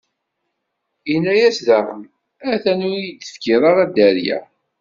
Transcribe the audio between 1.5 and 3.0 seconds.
daɣen: A-t-an ur